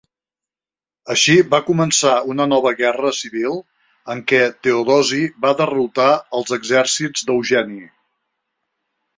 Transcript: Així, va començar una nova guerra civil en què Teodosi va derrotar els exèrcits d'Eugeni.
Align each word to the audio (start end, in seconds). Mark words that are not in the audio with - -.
Així, 1.15 1.33
va 1.51 1.59
començar 1.67 2.13
una 2.35 2.47
nova 2.53 2.71
guerra 2.79 3.11
civil 3.17 3.59
en 4.15 4.25
què 4.33 4.41
Teodosi 4.69 5.21
va 5.47 5.53
derrotar 5.63 6.09
els 6.41 6.57
exèrcits 6.59 7.29
d'Eugeni. 7.29 7.81